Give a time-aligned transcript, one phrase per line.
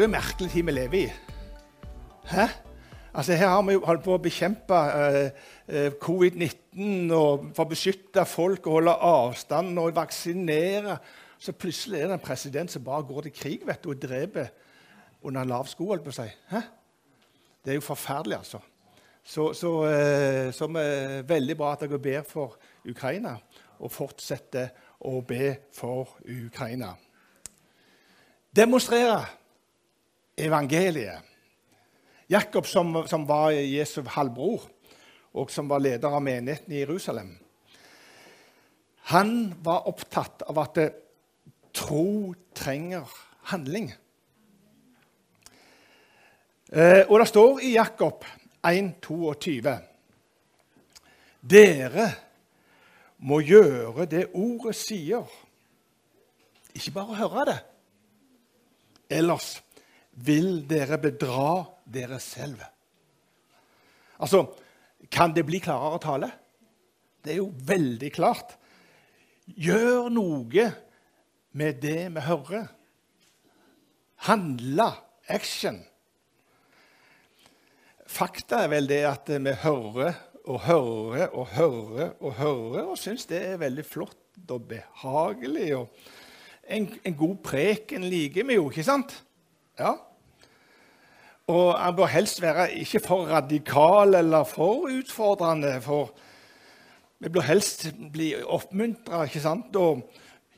[0.00, 1.08] Er jo en merkelig tid vi lever i.
[2.30, 2.44] Hæ?
[3.14, 7.68] Altså Her har vi jo holdt på å bekjempe eh, eh covid-19 og for å
[7.68, 10.94] beskytte folk og holde avstand og vaksinere.
[11.38, 14.48] Så plutselig er det en president som bare går til krig vet du, og dreper
[15.20, 15.90] under en lav sko.
[15.90, 16.24] holdt på å si.
[16.48, 16.62] Hæ?
[17.60, 18.60] Det er jo forferdelig, altså.
[19.24, 22.56] Så, så, eh, så er veldig bra at dere ber for
[22.88, 23.34] Ukraina,
[23.78, 26.94] og fortsetter å be for Ukraina.
[28.56, 29.39] Demonstrere
[30.46, 31.26] evangeliet.
[32.30, 34.62] Jakob, som, som var Jesu halvbror,
[35.34, 37.32] og som var leder av menigheten i Jerusalem,
[39.10, 40.78] han var opptatt av at
[41.74, 43.10] tro trenger
[43.50, 43.90] handling.
[46.70, 48.24] Eh, og det står i Jakob
[48.62, 49.72] 1,22.:
[51.40, 52.06] Dere
[53.26, 55.26] må gjøre det ordet sier.
[56.74, 57.58] Ikke bare høre det.
[59.10, 59.56] Ellers
[60.26, 62.62] vil dere bedra dere selv.
[64.20, 64.44] Altså,
[65.10, 66.30] kan det bli klarere tale?
[67.24, 68.56] Det er jo veldig klart.
[69.50, 70.66] Gjør noe
[71.56, 72.66] med det vi hører.
[74.28, 74.90] Handle.
[75.30, 75.76] Action.
[78.10, 80.16] Fakta er vel det at vi hører
[80.50, 85.68] og hører og hører og hører og syns det er veldig flott og behagelig.
[85.76, 85.88] og
[86.66, 89.14] En, en god preken liker vi jo, ikke sant?
[89.78, 89.94] Ja.
[91.50, 95.80] Og han bør helst være ikke for radikal eller for utfordrende.
[95.82, 96.12] for
[97.18, 100.02] Vi bør helst bli oppmuntra og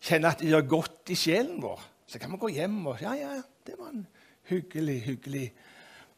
[0.02, 1.80] kjenne at det gjør godt i sjelen vår.
[2.06, 4.06] Så kan vi gå hjem og Ja, ja, det var en
[4.50, 5.52] hyggelig, hyggelig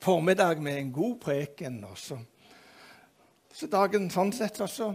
[0.02, 1.84] formiddag med en god preken.
[1.84, 2.18] Og så,
[3.54, 4.90] så dagen sånn sett, og så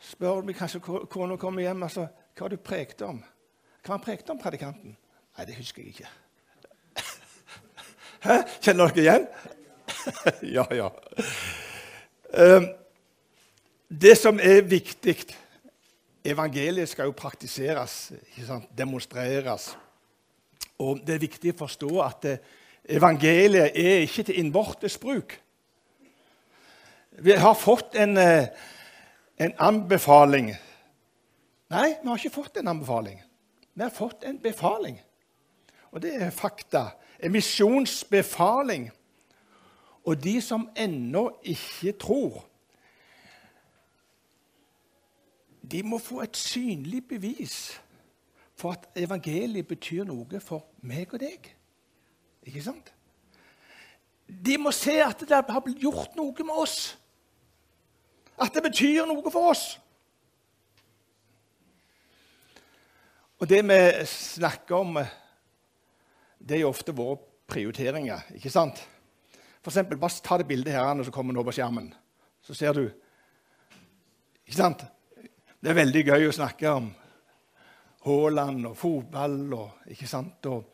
[0.00, 3.20] spør vi kanskje kona kommer hjem altså, hva har du prekt om.
[3.84, 4.96] Hva har han prekt om, predikanten?
[5.36, 6.23] Nei, det husker jeg ikke.
[8.24, 8.38] Hæ?
[8.64, 9.24] Kjenner dere igjen?
[10.56, 10.88] ja, ja.
[12.32, 12.68] Um,
[13.88, 15.18] det som er viktig
[16.24, 18.14] Evangeliet skal jo praktiseres,
[18.72, 19.74] demonstreres.
[20.80, 22.24] Og det er viktig å forstå at
[22.88, 25.36] evangeliet er ikke til innvortes bruk.
[27.20, 28.48] Vi har fått en, eh,
[29.36, 30.54] en anbefaling.
[31.76, 33.20] Nei, vi har ikke fått en anbefaling.
[33.74, 34.96] Vi har fått en befaling.
[35.92, 36.86] Og det er fakta
[37.20, 38.90] en misjonsbefaling.
[40.04, 42.44] Og de som ennå ikke tror,
[45.70, 47.80] de må få et synlig bevis
[48.54, 51.48] for at evangeliet betyr noe for meg og deg.
[52.44, 52.92] Ikke sant?
[54.28, 56.98] De må se at det har blitt gjort noe med oss.
[58.40, 59.64] At det betyr noe for oss.
[63.40, 64.98] Og det vi snakker om
[66.44, 67.16] det er jo ofte våre
[67.48, 68.26] prioriteringer.
[68.36, 68.82] ikke sant?
[69.64, 71.92] For eksempel, bare ta det bildet her som kommer nå på skjermen.
[72.44, 72.84] Så ser du
[74.44, 74.82] Ikke sant?
[75.60, 76.90] Det er veldig gøy å snakke om
[78.04, 80.44] Haaland og fotball og ikke sant?
[80.52, 80.66] Og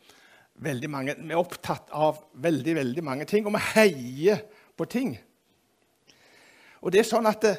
[0.59, 4.43] veldig mange, Vi er opptatt av veldig, veldig mange ting, og vi heier
[4.75, 5.17] på ting.
[6.81, 7.55] Og det er sånn at det,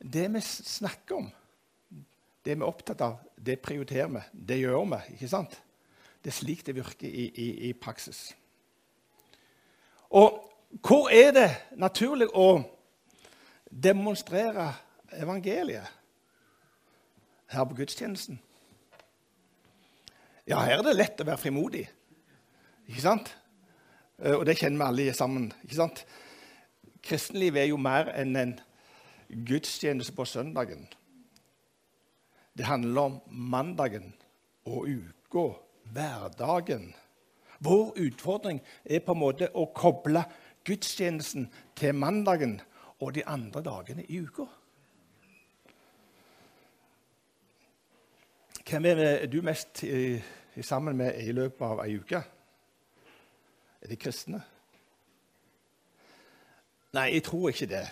[0.00, 1.30] det vi snakker om,
[2.42, 4.22] det vi er opptatt av, det prioriterer vi.
[4.32, 5.14] Det gjør vi.
[5.14, 5.60] ikke sant?
[6.24, 8.30] Det er slik det virker i, i, i praksis.
[10.08, 10.38] Og
[10.80, 12.62] hvor er det naturlig å
[13.68, 14.70] demonstrere
[15.12, 15.90] evangeliet?
[17.52, 18.38] Her på gudstjenesten.
[20.48, 21.84] Ja, her er det lett å være frimodig.
[22.88, 23.28] Ikke sant?
[24.18, 25.52] Eh, og det kjenner vi alle sammen.
[25.62, 26.06] ikke sant?
[27.04, 28.56] Kristenlivet er jo mer enn en
[29.28, 30.88] gudstjeneste på søndagen.
[32.56, 34.14] Det handler om mandagen
[34.64, 36.94] og uka hverdagen.
[37.58, 40.24] Vår utfordring er på en måte å koble
[40.64, 42.60] gudstjenesten til mandagen
[43.00, 44.46] og de andre dagene i uka.
[48.64, 50.16] Hvem er du mest i,
[50.56, 52.22] i sammen med i løpet av ei uke?
[53.82, 54.40] Er det kristne?
[56.94, 57.84] Nei, jeg tror ikke det.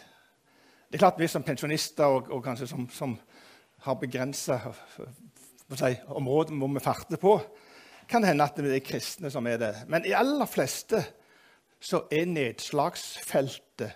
[0.88, 3.18] Det er klart Vi som pensjonister og, og kanskje som, som
[3.84, 4.58] har begrensa
[5.74, 7.36] si, områder hvor vi farter på,
[8.12, 9.74] kan hende at det er kristne som er det.
[9.88, 11.00] Men i aller fleste
[11.82, 13.92] så er nedslagsfeltet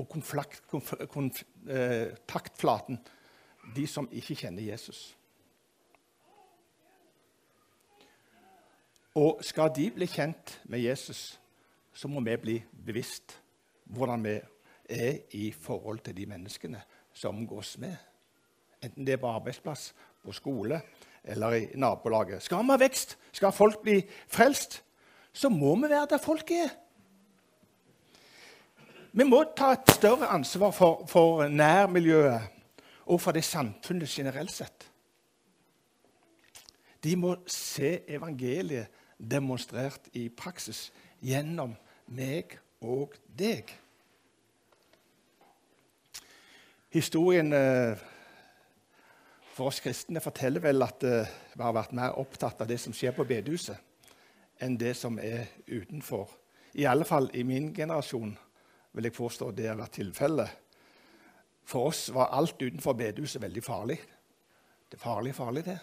[0.00, 0.08] og
[1.08, 3.02] kontaktflaten eh,
[3.76, 5.16] de som ikke kjenner Jesus.
[9.14, 11.40] Og skal de bli kjent med Jesus,
[11.92, 13.38] så må vi bli bevisst
[13.92, 14.40] hvordan vi
[14.88, 16.80] er i forhold til de menneskene
[17.12, 17.96] som omgås med.
[18.82, 19.94] Enten det er på arbeidsplass,
[20.24, 20.80] på skole
[21.24, 22.42] eller i nabolaget.
[22.42, 24.82] Skal vi ha vekst, skal folk bli frelst,
[25.32, 26.72] så må vi være der folk er.
[29.12, 32.40] Vi må ta et større ansvar for, for nærmiljøet
[33.06, 34.88] og for det samfunnet generelt sett.
[37.04, 38.86] De må se evangeliet
[39.18, 40.90] demonstrert i praksis
[41.22, 41.74] gjennom
[42.06, 43.68] meg og deg.
[46.92, 48.00] Historien eh,
[49.52, 52.94] for oss kristne forteller vel at eh, vi har vært mer opptatt av det som
[52.96, 53.76] skjer på bedehuset,
[54.62, 56.30] enn det som er utenfor.
[56.80, 58.32] I alle fall i min generasjon
[58.92, 60.58] vil jeg påstå det har vært tilfellet.
[61.68, 63.98] For oss var alt utenfor bedehuset veldig farlig.
[64.88, 65.78] Det er farlig, farlig, det.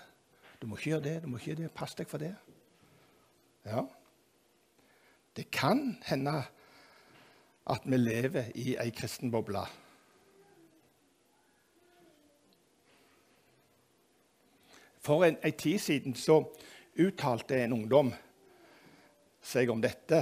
[0.60, 1.74] Du må ikke gjøre det, du må ikke gjøre det.
[1.77, 2.33] Pass deg for det.
[3.69, 3.86] Ja.
[5.38, 6.36] Det kan hende
[7.69, 9.62] at vi lever i ei kristen boble.
[15.09, 16.44] For en, en tid siden så
[17.01, 18.11] uttalte en ungdom
[19.41, 20.19] seg om dette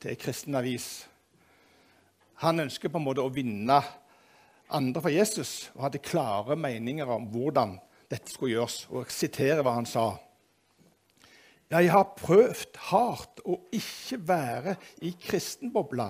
[0.00, 0.86] til en kristen avis.
[2.40, 3.76] Han ønsker på en måte å vinne
[4.72, 7.74] andre for Jesus og hadde klare meninger om hvordan
[8.08, 8.78] dette skulle gjøres.
[8.88, 10.06] Og jeg siterer hva han sa.
[11.68, 16.08] Jeg har prøvd hardt å ikke være i kristenbobla.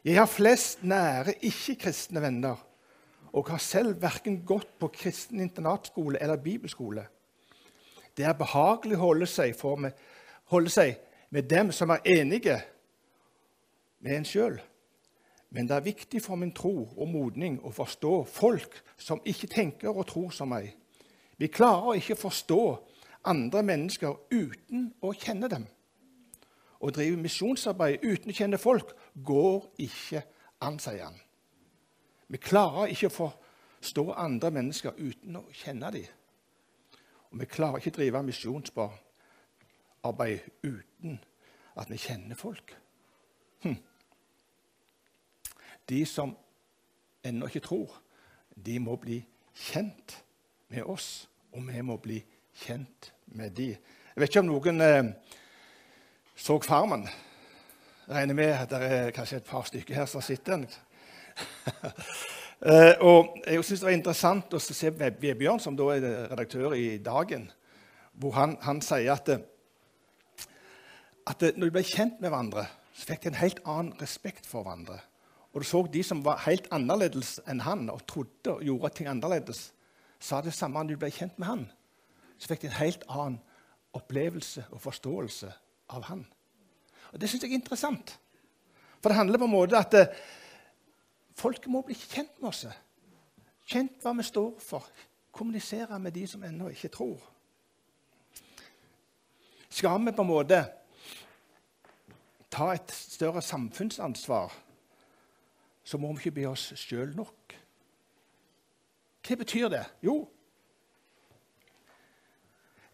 [0.00, 2.64] Jeg har flest nære ikke-kristne venner
[3.32, 7.04] og har selv verken gått på kristen internatskole eller bibelskole.
[8.16, 9.92] Det er behagelig å holde seg, med,
[10.50, 10.96] holde seg
[11.30, 12.56] med dem som er enige
[14.00, 14.58] med en sjøl.
[15.50, 19.94] Men det er viktig for min tro og modning å forstå folk som ikke tenker
[19.94, 20.74] og tror som meg.
[21.38, 22.62] Vi klarer ikke å forstå
[23.28, 25.64] andre mennesker uten å kjenne dem.
[26.78, 30.22] Å drive misjonsarbeid uten å kjenne folk går ikke
[30.62, 31.16] an, sier han.
[32.28, 36.06] Vi klarer ikke å forstå andre mennesker uten å kjenne dem.
[37.30, 41.18] Og vi klarer ikke å drive misjonsarbeid uten
[41.78, 42.76] at vi kjenner folk.
[43.64, 43.76] Hm.
[45.88, 46.36] De som
[47.24, 48.02] ennå ikke tror,
[48.56, 50.24] de må bli kjent
[50.68, 52.18] med oss, og vi må bli
[52.64, 53.70] kjent med de.
[53.72, 55.04] Jeg vet ikke om noen eh,
[56.36, 57.08] så Farmen.
[58.08, 60.64] Jeg regner med at det er kanskje et par stykker her som sitter.
[61.38, 66.98] Uh, og Jeg syns det var interessant å se Vebjørn, som da er redaktør i
[67.02, 67.48] Dagen,
[68.18, 69.30] hvor han, han sier at,
[71.28, 72.66] at når de ble kjent med hverandre,
[72.98, 74.98] så fikk de en helt annen respekt for hverandre.
[75.54, 79.08] Og du så de som var helt annerledes enn han og trodde og gjorde ting
[79.10, 79.68] annerledes,
[80.18, 81.64] sa det samme når de ble kjent med han.
[82.38, 83.38] Så fikk de en helt annen
[83.96, 85.52] opplevelse og forståelse
[85.94, 86.26] av han.
[87.12, 88.18] Og Det syns jeg er interessant.
[89.00, 89.94] For det handler på en måte at
[91.38, 92.64] Folk må bli kjent med oss.
[93.68, 94.86] Kjent hva vi står for.
[95.30, 97.20] Kommunisere med de som ennå ikke tror.
[99.68, 100.62] Skal vi på en måte
[102.50, 104.54] ta et større samfunnsansvar,
[105.84, 107.54] så må vi ikke bli oss sjøl nok.
[109.28, 109.84] Hva betyr det?
[110.02, 110.22] Jo,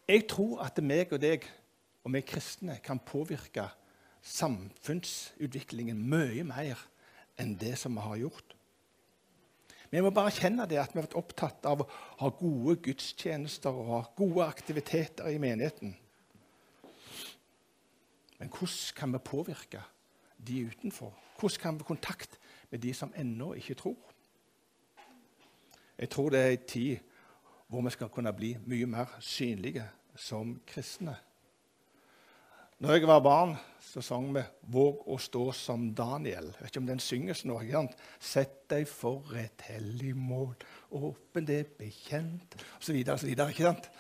[0.08, 1.46] jeg tror at meg og deg
[2.04, 3.70] og vi kristne kan påvirke
[4.24, 6.82] samfunnsutviklingen mye mer
[7.40, 8.54] enn det som vi har gjort.
[9.90, 13.74] Vi må bare kjenne det at vi har vært opptatt av å ha gode gudstjenester
[13.74, 15.94] og ha gode aktiviteter i menigheten.
[18.40, 19.84] Men hvordan kan vi påvirke
[20.36, 21.14] de utenfor?
[21.38, 22.38] Hvordan kan vi kontakt
[22.70, 23.96] med de som ennå ikke tror?
[25.98, 26.96] Jeg tror det er en tid
[27.70, 29.86] hvor vi skal kunne bli mye mer synlige
[30.16, 31.14] som kristne.
[32.82, 36.50] Når jeg var barn, så sang vi 'Våg å stå som Daniel'.
[36.54, 37.60] Jeg vet ikke om den synges nå.
[37.60, 37.96] ikke sant?
[38.20, 40.54] 'Sett deg for et hellig mål,
[40.90, 43.08] åpen det bekjent' osv.
[43.08, 43.28] osv.
[43.28, 43.90] Ikke sant?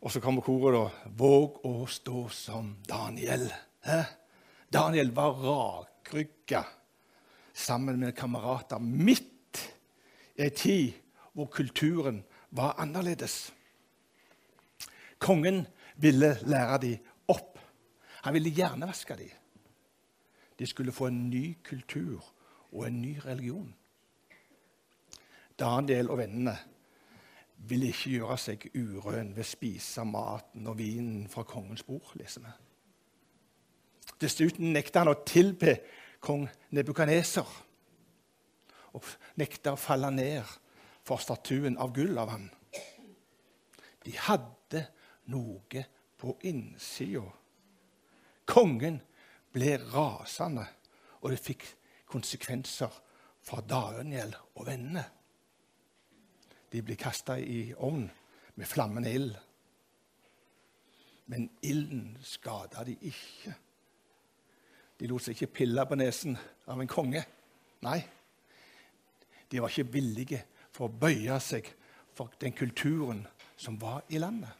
[0.00, 1.10] Og så kommer koret, da.
[1.10, 3.52] 'Våg å stå som Daniel'.
[3.84, 4.04] Hæ?
[4.72, 6.64] Daniel var rakrygga
[7.52, 9.74] sammen med kamerater midt
[10.36, 10.92] i ei tid
[11.34, 13.52] hvor kulturen var annerledes.
[15.18, 16.98] Kongen ville lære dem
[18.24, 19.32] han ville hjernevaske dem.
[20.58, 22.24] De skulle få en ny kultur
[22.72, 23.74] og en ny religion.
[25.58, 26.54] Daniel og vennene
[27.68, 32.14] ville ikke gjøre seg urøn ved å spise maten og vinen fra kongens bord.
[32.14, 32.54] leser vi.
[34.20, 35.76] Dessuten nekta han å tilbe
[36.24, 37.54] kong Nebukaneser
[38.94, 40.42] og nekta å falle ned
[41.04, 42.48] for statuen av gull av ham.
[44.04, 44.86] De hadde
[45.28, 47.28] noe på innsida
[48.46, 49.00] Kongen
[49.54, 50.66] ble rasende,
[51.22, 51.64] og det fikk
[52.10, 52.92] konsekvenser
[53.44, 55.04] for Daniel og vennene.
[56.72, 58.06] De ble kasta i ovn
[58.54, 59.34] med flammende ild.
[61.26, 63.54] men ilden skada de ikke.
[65.00, 66.36] De lot seg ikke pille på nesen
[66.68, 67.22] av en konge.
[67.80, 68.00] Nei,
[69.48, 70.42] de var ikke villige
[70.74, 71.70] for å bøye seg
[72.14, 73.24] for den kulturen
[73.56, 74.52] som var i landet.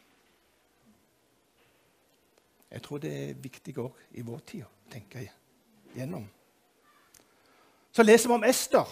[2.75, 5.21] Jeg tror det er viktig òg i vår tid å tenke
[5.95, 6.25] gjennom.
[7.95, 8.89] Så leser vi om Ester,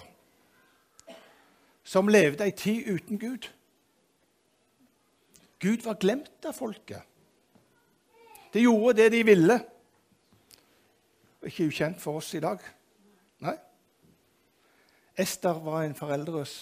[1.84, 3.50] som levde ei tid uten Gud.
[5.60, 7.04] Gud var glemt av folket.
[8.56, 9.60] De gjorde det de ville.
[11.44, 12.64] Ikke ukjent for oss i dag.
[13.44, 13.58] Nei.
[15.20, 16.56] Ester var en foreldres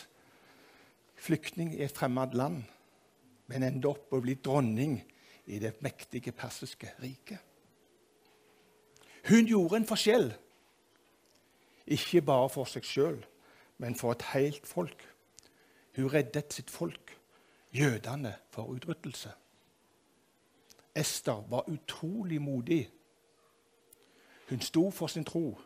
[1.22, 2.64] flyktning i et fremmed land,
[3.46, 4.98] men endte opp å bli dronning
[5.46, 7.38] i det mektige persiske riket.
[9.30, 10.34] Hun gjorde en forskjell,
[11.88, 13.20] ikke bare for seg sjøl,
[13.78, 15.04] men for et helt folk.
[15.96, 17.18] Hun reddet sitt folk,
[17.74, 19.32] jødene, for utryddelse.
[20.96, 22.90] Ester var utrolig modig.
[24.50, 25.60] Hun sto for sin tro,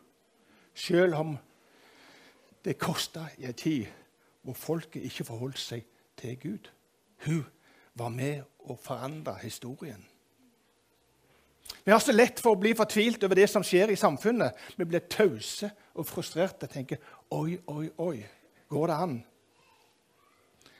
[0.74, 1.36] sjøl om
[2.64, 3.86] det kosta i en tid
[4.42, 6.70] hvor folket ikke forholdt seg til Gud.
[7.24, 7.44] Hun
[7.96, 10.02] var med å forandre historien.
[11.84, 14.54] Vi har så lett for å bli fortvilt over det som skjer i samfunnet.
[14.76, 17.00] Vi blir tause og frustrerte og tenker
[17.34, 18.18] Oi, oi, oi.
[18.70, 19.16] Går det an?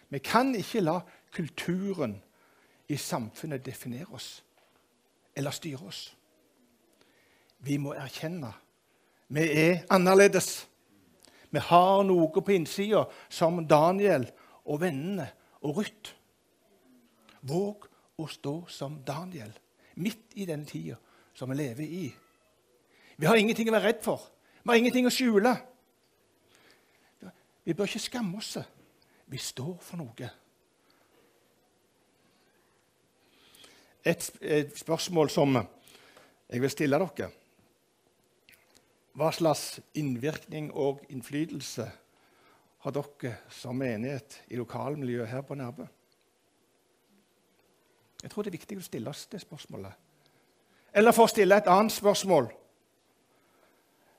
[0.08, 1.00] Vi kan ikke la
[1.34, 2.16] kulturen
[2.88, 4.28] i samfunnet definere oss
[5.36, 6.04] eller styre oss.
[7.66, 8.52] Vi må erkjenne
[9.28, 10.68] vi er annerledes.
[11.50, 14.28] Vi har noe på innsida som Daniel
[14.66, 15.26] og vennene
[15.66, 16.12] og Ruth.
[17.46, 17.86] Våg
[18.16, 19.52] å stå som Daniel
[20.02, 20.96] midt i den tida
[21.36, 22.06] som vi lever i.
[23.16, 24.24] Vi har ingenting å være redd for.
[24.62, 25.52] Vi har ingenting å skjule.
[27.64, 28.56] Vi bør ikke skamme oss.
[29.26, 30.30] Vi står for noe.
[34.06, 34.22] Et
[34.78, 37.30] spørsmål som jeg vil stille dere.
[39.16, 41.88] Hva slags innvirkning og innflytelse
[42.84, 45.88] har dere som menighet i lokalmiljøet her på Nærbø?
[48.22, 49.92] Jeg tror det er viktig å stille oss det spørsmålet.
[50.96, 52.48] Eller for å stille et annet spørsmål,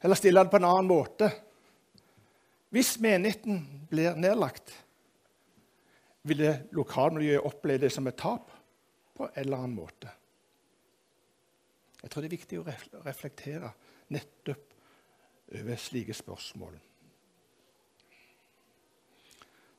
[0.04, 1.32] eller stille det på en annen måte
[2.70, 4.74] Hvis menigheten blir nedlagt,
[6.27, 8.51] ville lokalmiljøet oppleve det som et tap
[9.16, 10.10] på en eller annen måte.
[12.01, 12.66] Jeg tror det er viktig å
[13.06, 13.72] reflektere
[14.13, 14.75] nettopp
[15.56, 16.75] over slike spørsmål.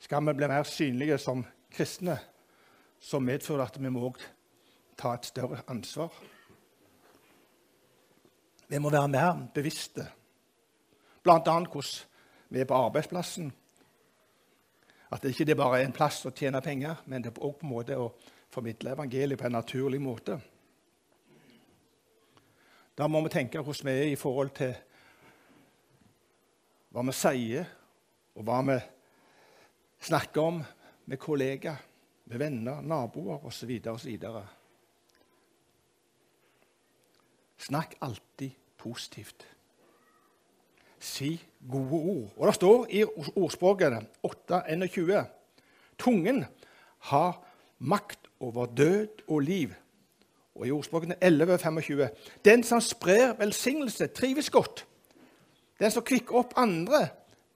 [0.01, 2.17] Skal vi bli mer synlige som kristne,
[3.01, 4.13] så medfører at vi må
[4.99, 6.13] ta et større ansvar.
[8.69, 10.05] Vi må være mer bevisste,
[11.23, 11.39] bl.a.
[11.41, 11.85] hvordan
[12.49, 13.53] vi er på arbeidsplassen.
[15.11, 17.67] At det ikke bare er en plass å tjene penger, men det er også på
[17.67, 18.11] en måte å
[18.53, 20.37] formidle evangeliet på en naturlig måte.
[22.99, 24.75] Da må vi tenke hvordan vi er i forhold til
[26.93, 27.69] hva vi sier,
[28.35, 28.79] og hva vi
[30.09, 30.61] snakker om
[31.09, 31.85] med kollegaer,
[32.29, 33.71] med venner, naboer osv.
[33.89, 34.19] osv.
[37.59, 39.47] Snakk alltid positivt.
[40.99, 42.31] Si gode ord.
[42.37, 43.05] Og Det står i
[43.37, 45.25] ordspråket 8.21
[45.99, 46.45] Tungen
[46.99, 47.45] har
[47.79, 49.75] makt over død og liv.
[50.55, 52.09] Og i ordspråkene 11.25
[52.45, 54.87] Den som sprer velsignelse, trives godt.
[55.81, 57.09] Den som kvikker opp andre,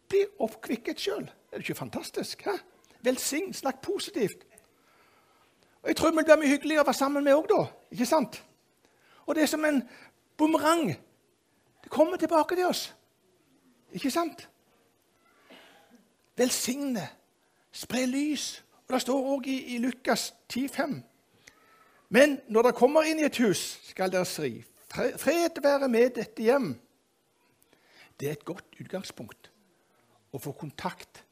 [0.08, 1.24] blir oppkvikket sjøl.
[1.52, 2.42] Er det ikke fantastisk?
[2.42, 2.56] Hæ?
[3.02, 4.46] Velsign, snakk positivt.
[5.82, 7.62] Og Jeg tror vi blir mye hyggeligere å være sammen med òg da.
[7.90, 8.42] Ikke sant?
[9.26, 9.82] Og det er som en
[10.38, 10.92] bumerang.
[11.82, 12.94] Det kommer tilbake til oss.
[13.92, 14.48] Ikke sant?
[16.36, 17.08] Velsigne,
[17.72, 18.62] spre lys.
[18.86, 21.00] Og Det står òg i, i Lukas 10,5.
[22.08, 24.62] Men når dere kommer inn i et hus, skal dere si,
[24.92, 26.74] fred være med dette hjem.
[28.20, 29.48] Det er et godt utgangspunkt
[30.32, 31.22] å få kontakt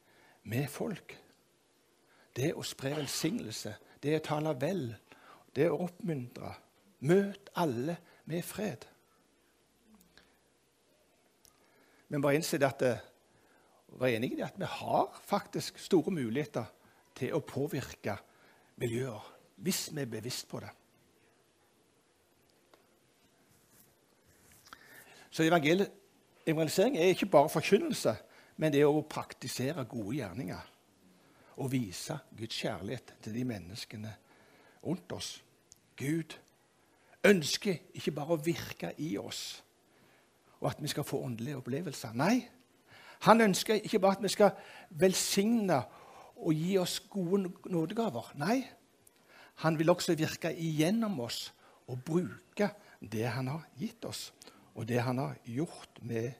[0.43, 1.13] med folk.
[2.35, 4.87] Det å spre velsignelse, det å tale vel,
[5.55, 6.55] det å oppmuntre.
[7.07, 7.97] Møt alle
[8.29, 8.85] med fred.
[12.11, 12.97] Men bare innse at det,
[13.91, 16.69] var enig i at vi har faktisk store muligheter
[17.15, 18.15] til å påvirke
[18.79, 19.23] miljøer,
[19.61, 20.71] hvis vi er bevisst på det.
[25.31, 28.15] Så evangelisering er ikke bare forkynnelse,
[28.57, 30.71] men det er å praktisere gode gjerninger.
[31.57, 34.13] Og vise Guds kjærlighet til de menneskene
[34.85, 35.43] rundt oss.
[35.97, 36.37] Gud
[37.23, 39.63] ønsker ikke bare å virke i oss,
[40.61, 42.13] og at vi skal få åndelige opplevelser.
[42.17, 42.47] Nei,
[43.27, 44.55] han ønsker ikke bare at vi skal
[44.89, 45.81] velsigne
[46.41, 48.31] og gi oss gode nådegaver.
[48.41, 48.63] Nei,
[49.61, 51.51] han vil også virke igjennom oss
[51.91, 54.31] og bruke det han har gitt oss,
[54.73, 56.31] og det han har gjort med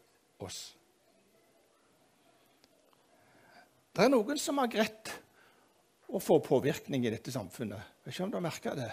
[0.41, 0.71] oss.
[3.91, 5.11] Det er noen som har greit
[6.11, 7.79] å få påvirkning i dette samfunnet.
[7.79, 8.91] Jeg vet ikke om du har merka det.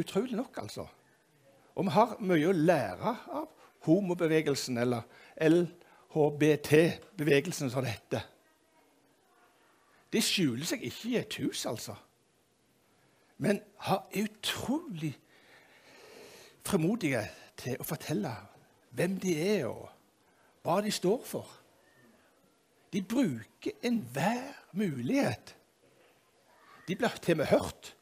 [0.00, 0.84] Utrolig nok, altså.
[1.74, 3.46] Og vi har mye å lære av
[3.86, 5.02] homobevegelsen, eller
[5.46, 8.22] LHBT-bevegelsen, som det heter.
[10.10, 11.94] De skjuler seg ikke i et hus, altså.
[13.40, 15.14] Men har utrolig
[16.66, 17.22] fremodige
[17.58, 18.32] til å fortelle
[18.98, 19.88] hvem de er, og
[20.66, 21.59] hva de står for.
[22.92, 25.56] De bruker enhver mulighet.
[26.88, 27.96] De blir til og med hørt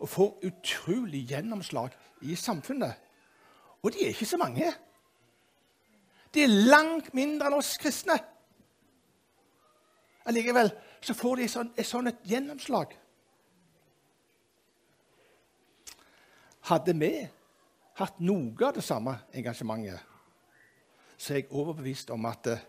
[0.00, 1.92] og får utrolig gjennomslag
[2.24, 2.94] i samfunnet.
[3.82, 4.72] Og de er ikke så mange.
[6.34, 8.16] De er langt mindre enn oss kristne.
[10.28, 12.92] Allikevel så får de sånn, et sånt et gjennomslag.
[16.70, 17.12] Hadde vi
[18.00, 20.00] hatt noe av det samme engasjementet,
[21.20, 22.62] så er jeg overbevist om at eh,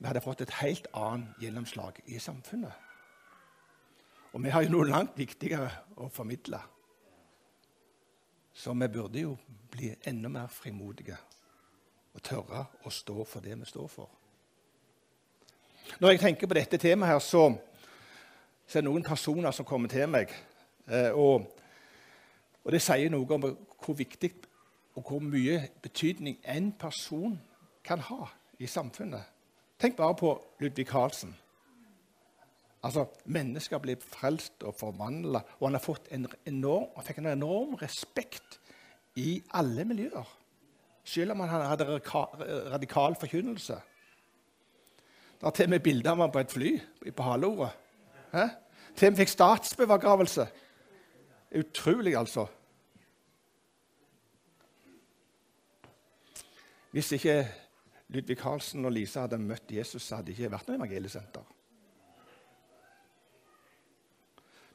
[0.00, 2.72] vi hadde fått et helt annet gjennomslag i samfunnet.
[4.32, 5.68] Og vi har jo noe langt viktigere
[6.00, 6.60] å formidle.
[8.54, 9.34] Så vi burde jo
[9.70, 11.18] bli enda mer frimodige
[12.14, 14.08] og tørre å stå for det vi står for.
[16.00, 17.50] Når jeg tenker på dette temaet, her, så,
[18.66, 20.32] så er det noen personer som kommer til meg.
[20.88, 21.44] Eh, og,
[22.64, 23.46] og det sier noe om
[23.84, 24.32] hvor viktig
[24.96, 27.36] og hvor mye betydning en person
[27.84, 29.39] kan ha i samfunnet.
[29.80, 31.36] Tenk bare på Ludvig Carlsen.
[32.84, 37.32] Altså, Mennesker blir frelst og forvandla, og han har fått en enorm, han fikk en
[37.32, 38.58] enorm respekt
[39.20, 40.28] i alle miljøer.
[41.04, 42.00] Selv om han hadde
[42.72, 43.78] radikal forkynnelse.
[45.40, 46.72] Det er til og med bilde av ham på et fly
[47.16, 47.72] på haleordet.
[48.32, 50.46] Til og med fikk statsbegravelse.
[51.56, 52.46] Utrolig, altså.
[56.92, 57.38] Hvis ikke
[58.10, 61.44] Ludvig Carlsen og Lisa hadde møtt Jesus, så hadde det ikke vært noe evangeliesenter.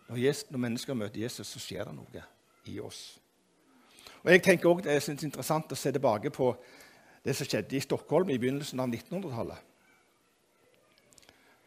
[0.07, 2.23] Når, Jesus, når, mennesker møter Jesus, så skjer det noe
[2.71, 3.01] i oss.
[4.23, 6.53] Og jeg tenker også, Det er interessant å se tilbake på
[7.25, 9.71] det som skjedde i Stockholm i begynnelsen av 1900-tallet.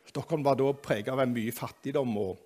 [0.08, 2.16] Stockholm var da preget av mye fattigdom.
[2.16, 2.38] og,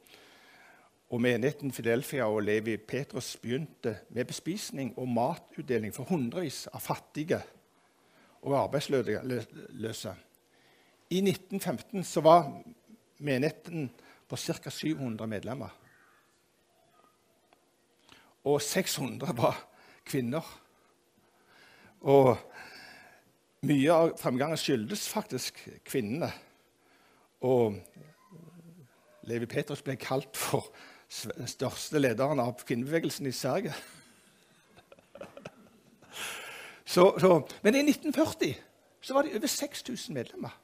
[1.12, 7.42] og Menigheten Fidelfia og Levi Petrus begynte med bespisning og matutdeling for hundrevis av fattige
[8.42, 10.14] og arbeidsløse.
[11.10, 12.48] I 1915 så var
[13.18, 13.90] menigheten
[14.28, 14.70] på ca.
[14.70, 15.68] 700 medlemmer.
[18.44, 19.58] Og 600 var
[20.04, 20.46] kvinner.
[22.00, 22.36] Og
[23.62, 26.32] mye av fremgangen skyldes faktisk kvinnene.
[27.46, 27.76] Og
[29.30, 30.72] Levi Petrus ble kalt for
[31.36, 33.74] den største lederen av kvinnebevegelsen i Sverige.
[36.92, 38.56] Så, så, men i 1940
[39.00, 40.58] så var det over 6000 medlemmer.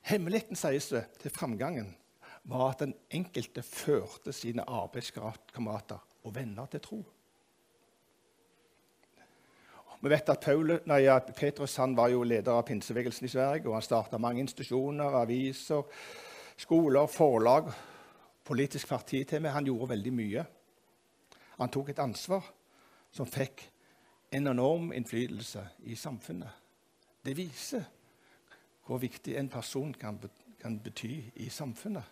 [0.00, 1.90] Hemmeligheten, sies det, til framgangen
[2.48, 7.02] var at den enkelte førte sine arbeidskamerater og venner til tro.
[10.00, 11.02] Vi vet at Paul, nei,
[11.36, 13.68] Petrus var jo leder av pinsebevegelsen i Sverige.
[13.68, 15.84] og Han starta mange institusjoner, aviser,
[16.56, 17.72] skoler, forlag,
[18.44, 19.52] politisk parti til meg.
[19.52, 20.50] Han gjorde veldig mye.
[21.60, 22.52] Han tok et ansvar
[23.14, 23.62] som fikk
[24.34, 26.50] en enorm innflytelse i samfunnet.
[27.24, 27.84] Det viser
[28.84, 30.18] hvor viktig en person kan,
[30.60, 32.04] kan bety i samfunnet,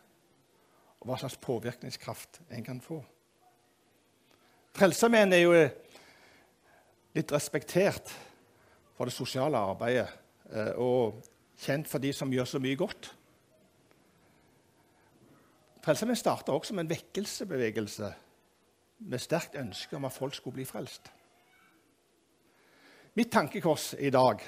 [1.02, 3.00] og hva slags påvirkningskraft en kan få.
[4.72, 5.56] Frelsesarmeen er jo
[7.12, 8.14] litt respektert
[8.96, 10.06] for det sosiale arbeidet
[10.54, 11.18] eh, og
[11.60, 13.10] kjent for de som gjør så mye godt.
[15.82, 18.14] Frelsesarmeen starta også som en vekkelsebevegelse
[19.06, 21.10] med sterkt ønske om at folk skulle bli frelst.
[23.14, 24.40] Mitt tankekors i dag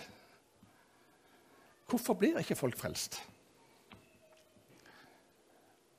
[1.85, 3.19] Hvorfor blir ikke folk frelst?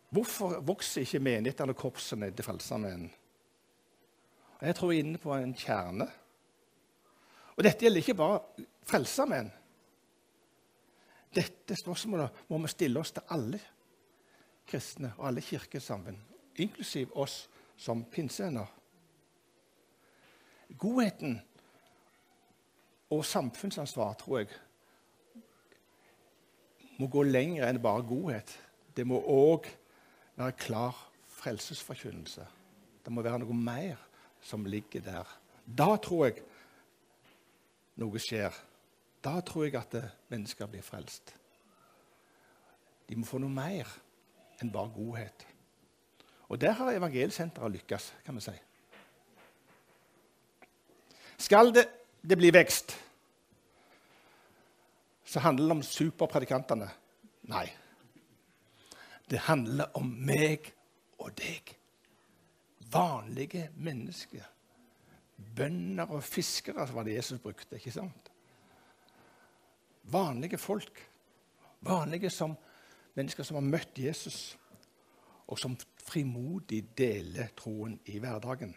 [0.10, 3.12] Hvorfor vokser ikke menighetene og korpsene til Frelsesarmeen?
[4.62, 6.08] Jeg tror jeg er inne på en kjerne.
[7.56, 9.52] Og dette gjelder ikke bare Frelsesarmeen.
[11.36, 13.60] Dette spørsmålet må vi stille oss til alle
[14.66, 16.18] kristne og alle kirkesamfunn,
[16.56, 17.44] inklusiv oss
[17.78, 18.70] som pinsevenner.
[20.78, 21.40] Godheten
[23.14, 24.50] og samfunnsansvar, tror jeg,
[27.00, 28.52] må gå lenger enn bare godhet.
[28.96, 29.68] Det må òg
[30.36, 31.00] være klar
[31.36, 32.46] frelsesforkynnelse.
[33.06, 34.00] Det må være noe mer
[34.42, 35.34] som ligger der.
[35.66, 36.44] Da tror jeg
[38.02, 38.56] noe skjer.
[39.24, 39.98] Da tror jeg at
[40.32, 41.34] mennesker blir frelst.
[43.10, 43.90] De må få noe mer
[44.62, 45.46] enn bare godhet.
[46.50, 48.54] Og der har evangelsenteret lykkes, kan vi si.
[51.38, 51.88] Skal det,
[52.22, 52.96] det bli vekst,
[55.26, 56.90] så handler det om superpredikantene.
[57.50, 57.66] Nei.
[59.30, 60.70] Det handler om meg
[61.18, 61.74] og deg.
[62.94, 64.46] Vanlige mennesker.
[65.56, 67.76] Bønder og fiskere var det Jesus brukte.
[67.76, 68.32] ikke sant?
[70.04, 71.02] Vanlige folk.
[71.82, 72.56] Vanlige som
[73.16, 74.58] mennesker som har møtt Jesus,
[75.48, 78.76] og som frimodig deler troen i hverdagen.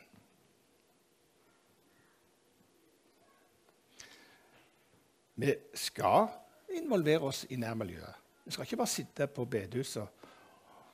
[5.39, 6.29] Vi skal
[6.75, 8.15] involvere oss i nærmiljøet.
[8.45, 10.07] Vi skal ikke bare sitte på bedehuset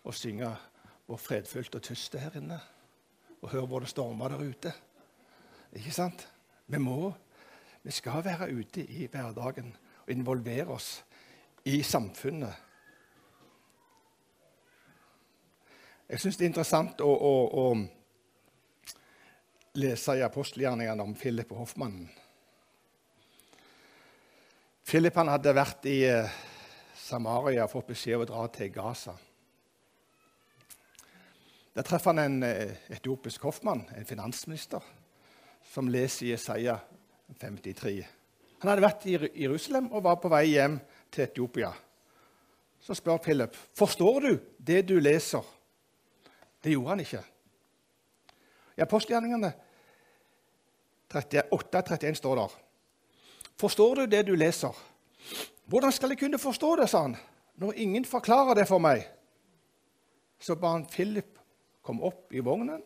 [0.05, 0.57] og synge
[1.07, 2.61] 'Hvor fredfullt og tyst det her inne',
[3.43, 4.73] og høre hvor det stormer der ute.
[5.73, 6.33] Ikke sant?
[6.67, 7.13] Vi må,
[7.83, 11.05] vi skal være ute i hverdagen og involvere oss
[11.65, 12.55] i samfunnet.
[16.09, 17.65] Jeg syns det er interessant å, å, å
[19.81, 22.11] lese i apostelgjerningene om Philip og hoffmannen.
[24.85, 26.35] Philip hadde vært i eh,
[27.01, 29.15] Samaria og fått beskjed om å dra til Gaza.
[31.75, 34.85] Der treffer han en eh, etiopisk hoffmann, en finansminister,
[35.73, 36.77] som leser i Jesaja
[37.41, 37.97] 53.
[38.61, 40.77] Han hadde vært i Jerusalem og var på vei hjem
[41.09, 41.73] til Etiopia.
[42.85, 45.54] Så spør Philip forstår du det du leser.
[46.65, 47.21] Det gjorde han ikke.
[48.75, 49.53] I apostelgjerningene
[51.15, 52.49] 8.31 står det
[53.61, 54.73] Forstår du det du leser?
[55.71, 57.15] Hvordan skal jeg kunne forstå det, sa han,
[57.61, 59.05] når ingen forklarer det for meg?
[60.41, 61.39] Så ba han Philip
[61.85, 62.83] komme opp i vognen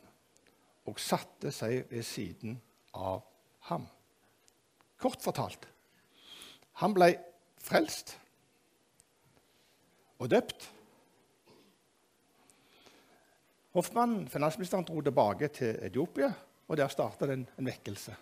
[0.88, 2.59] og satte seg ved siden
[2.93, 3.23] av
[3.71, 3.88] ham.
[5.01, 5.69] Kort fortalt
[6.79, 7.11] han ble
[7.62, 8.14] frelst
[10.19, 10.69] og døpt.
[13.77, 16.33] Hoffmannen, finansministeren, dro tilbake til Etiopia,
[16.69, 18.15] og der startet en, en vekkelse.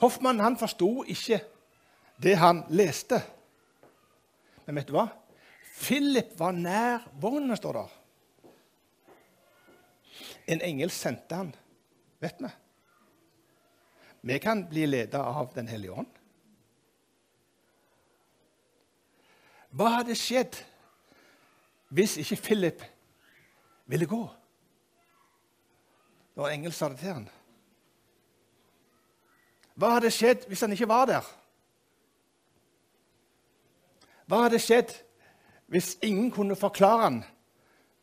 [0.00, 1.40] Hoffmann han forsto ikke
[2.22, 3.20] det han leste.
[4.66, 5.08] Men vet du hva?
[5.80, 7.96] Philip var nær vognen, står der.
[10.52, 11.52] En engel sendte han,
[12.20, 12.50] vet vi.
[14.20, 16.16] Vi kan bli ledet av Den hellige ånd.
[19.70, 20.58] Hva hadde skjedd
[21.90, 22.82] hvis ikke Philip
[23.86, 24.22] ville gå?
[26.34, 27.28] Det var engelsk det til han.
[29.74, 31.26] Hva hadde skjedd hvis han ikke var der?
[34.26, 34.94] Hva hadde skjedd
[35.70, 37.20] hvis ingen kunne forklare han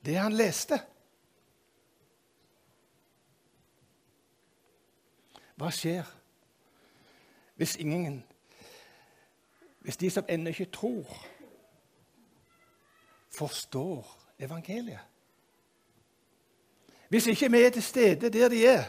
[0.05, 0.79] det han leste?
[5.57, 6.05] Hva skjer
[7.57, 8.23] hvis ingen
[9.87, 11.07] Hvis de som ennå ikke tror,
[13.37, 14.01] forstår
[14.39, 14.99] evangeliet?
[17.09, 18.83] Hvis ikke vi er til stede der de er,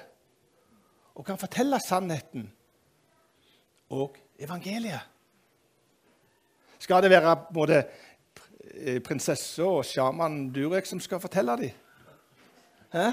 [1.14, 2.52] og kan fortelle sannheten
[3.90, 5.00] og evangeliet.
[6.78, 7.82] Skal det være både
[9.04, 11.70] prinsessa og sjaman Durek som skal fortelle dem?
[12.92, 13.10] Hæ?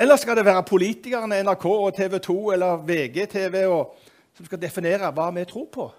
[0.00, 3.84] Eller skal det være politikerne NRK og TV 2 eller VGTV
[4.34, 5.90] som skal definere hva vi tror på?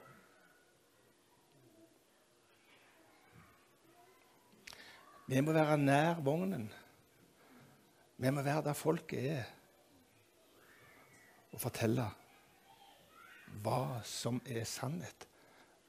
[5.26, 6.68] Vi må være nær vognen.
[8.18, 9.48] Vi må være der folket er,
[11.56, 12.06] og fortelle
[13.64, 15.26] hva som er sannhet,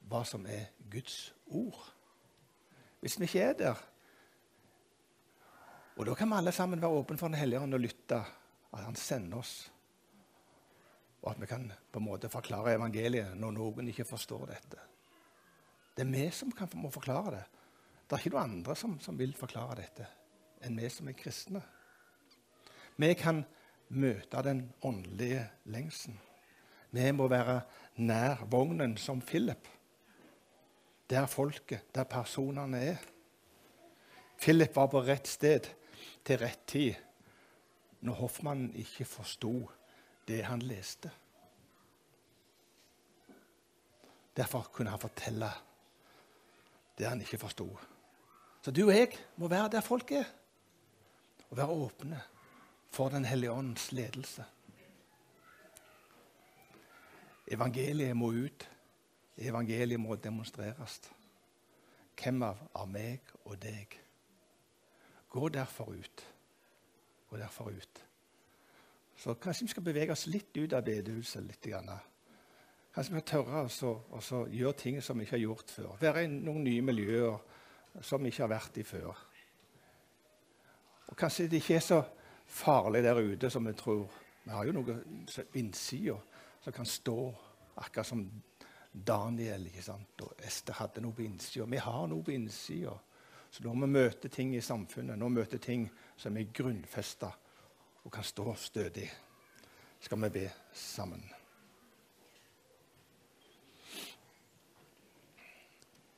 [0.07, 1.83] hva som er Guds ord.
[3.03, 3.85] Hvis vi ikke er der
[5.97, 8.17] Og da kan vi alle sammen være åpne for Den hellige ånd og lytte,
[8.73, 9.73] at Han sender oss.
[11.23, 14.83] Og at vi kan på en måte forklare evangeliet når noen ikke forstår dette.
[15.97, 17.45] Det er vi som kan, må forklare det.
[18.07, 20.07] Det er ikke noen andre som, som vil forklare dette
[20.65, 21.61] enn vi som er kristne.
[22.97, 23.43] Vi kan
[23.93, 26.19] møte den åndelige lengselen.
[26.91, 27.61] Vi må være
[28.01, 29.69] nær vognen som Philip.
[31.11, 33.03] Der folket, der personene er.
[34.41, 35.69] Philip var på rett sted
[36.25, 36.95] til rett tid
[38.07, 39.53] når hoffmannen ikke forsto
[40.29, 41.11] det han leste.
[44.37, 45.51] Derfor kunne han fortelle
[46.99, 47.69] det han ikke forsto.
[48.67, 50.25] Så du og jeg må være der folk er,
[51.51, 52.17] og være åpne
[52.91, 54.45] for Den hellige ånds ledelse.
[57.47, 58.69] Evangeliet må ut.
[59.39, 61.01] Evangeliet må demonstreres.
[62.19, 63.95] Hvem av, av meg og deg?
[65.31, 66.27] Gå derfor ut.
[67.31, 68.05] Gå derfor ut.
[69.17, 71.45] Så kanskje vi skal bevege oss litt ut av bedehuset.
[71.47, 71.63] litt.
[71.63, 71.93] Grann.
[72.95, 73.69] Kanskje vi skal tørre
[74.11, 76.01] å gjøre ting som vi ikke har gjort før.
[76.01, 77.39] Være i noen nye miljøer
[78.03, 79.25] som vi ikke har vært i før.
[81.07, 82.01] Og Kanskje det ikke er så
[82.47, 84.07] farlig der ute som vi tror.
[84.45, 84.99] Vi har jo noe
[85.59, 86.17] innsida
[86.63, 87.19] som kan stå,
[87.77, 88.27] akkurat som
[88.93, 90.23] Daniel ikke sant?
[90.25, 91.67] og Ester hadde noe på innsida.
[91.69, 92.95] Vi har noe på innsida.
[93.51, 97.31] Så når vi møter ting i samfunnet, når vi møter ting som er grunnfesta
[98.05, 99.09] og kan stå stødig,
[100.01, 101.36] skal vi be sammen.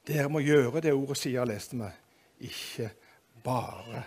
[0.09, 1.89] Dere må gjøre det ordet sier, leste vi.
[2.49, 2.87] Ikke
[3.45, 4.07] bare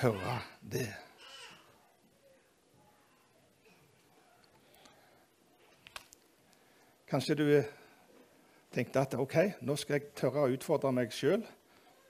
[0.00, 0.32] høre
[0.66, 0.88] det.
[7.08, 7.44] Kanskje du
[8.74, 11.46] tenkte at ok, nå skal jeg tørre å utfordre meg sjøl.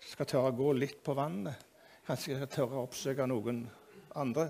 [0.08, 1.60] Skal tørre å gå litt på vannet.
[2.08, 3.60] Kanskje jeg skal tørre å oppsøke noen
[4.16, 4.48] andre.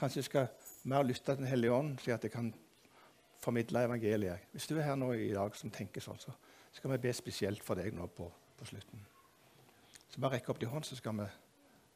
[0.00, 0.48] Kanskje jeg skal
[0.88, 2.50] mer lytte til Den hellige ånd, slik at jeg kan
[3.44, 4.48] formidle evangeliet.
[4.56, 6.32] Hvis du er her nå i dag som tenker sånn, så
[6.74, 8.26] skal vi be spesielt for deg nå på,
[8.58, 9.06] på slutten.
[10.10, 11.26] Så bare rekk opp din hånd, så skal vi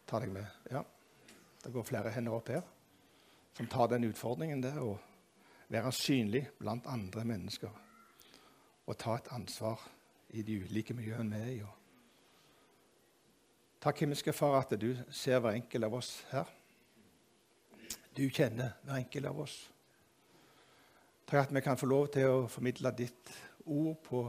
[0.08, 0.46] ta deg med.
[0.70, 0.84] Ja,
[1.62, 2.62] Det går flere hender opp her
[3.58, 4.92] som tar den utfordringen der å
[5.68, 7.72] være synlig blant andre mennesker
[8.88, 9.82] og ta et ansvar
[10.30, 11.72] i de ulike miljøene vi er i.
[13.82, 16.48] Takk, himmelske Far, at du ser hver enkelt av oss her.
[18.16, 19.56] Du kjenner hver enkelt av oss.
[21.28, 23.34] Takk at vi kan få lov til å formidle ditt
[23.66, 24.22] ord på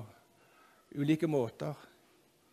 [0.95, 1.75] ulike måter,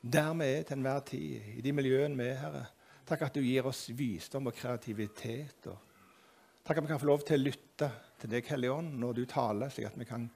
[0.03, 2.65] der vi er til enhver tid, i de miljøene vi er, Herre.
[3.07, 5.69] Takk at du gir oss visdom og kreativitet.
[5.71, 9.21] Og takk at vi kan få lov til å lytte til deg, Hellige Ånd, når
[9.21, 10.27] du taler, slik at vi kan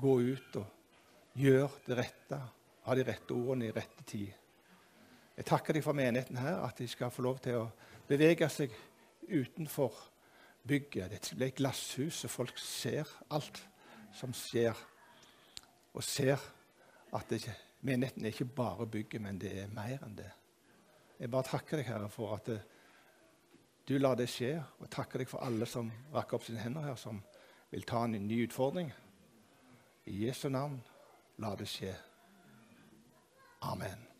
[0.00, 2.40] gå ut og gjøre det rette,
[2.84, 4.32] ha de rette ordene i rette tid.
[5.34, 7.68] Jeg takker deg for menigheten her, at de skal få lov til å
[8.08, 8.74] bevege seg
[9.28, 9.96] utenfor
[10.68, 11.10] bygget.
[11.10, 13.60] Det blir et glasshus, så folk ser alt
[14.14, 14.78] som skjer,
[15.94, 16.40] og ser
[17.14, 17.42] at det,
[17.80, 20.30] menigheten er ikke bare bygget, men det er mer enn det.
[21.20, 22.60] Jeg bare takker deg, Herre, for at det,
[23.88, 26.98] du lar det skje, og takker deg for alle som rakk opp sine hender her,
[26.98, 27.20] som
[27.70, 28.90] vil ta en ny utfordring.
[30.06, 30.80] I Jesu navn.
[31.42, 31.90] La det skje.
[33.66, 34.13] Amen.